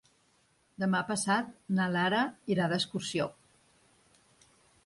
[0.83, 2.23] Demà passat na Lara
[2.55, 3.29] irà d'excursió.